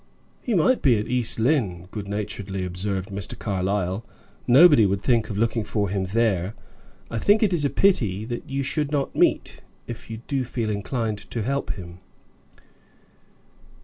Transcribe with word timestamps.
"He 0.41 0.55
might 0.55 0.81
be 0.81 0.97
at 0.97 1.05
East 1.07 1.37
Lynne," 1.37 1.87
good 1.91 2.07
naturedly 2.07 2.65
observed 2.65 3.09
Mr. 3.09 3.37
Carlyle. 3.37 4.03
"Nobody 4.47 4.83
would 4.83 5.03
think 5.03 5.29
of 5.29 5.37
looking 5.37 5.63
for 5.63 5.89
him 5.89 6.05
there. 6.07 6.55
I 7.11 7.19
think 7.19 7.43
it 7.43 7.53
is 7.53 7.65
a 7.65 7.69
pity 7.69 8.25
that 8.25 8.49
you 8.49 8.63
should 8.63 8.89
not 8.91 9.15
meet, 9.15 9.61
if 9.85 10.09
you 10.09 10.21
do 10.27 10.43
feel 10.43 10.71
inclined 10.71 11.19
to 11.29 11.43
help 11.43 11.73
him." 11.73 11.99